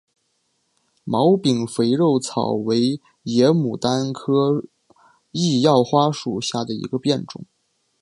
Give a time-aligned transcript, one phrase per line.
[1.03, 4.63] 毛柄肥肉草为野牡丹科
[5.29, 7.45] 异药花属下的一个变种。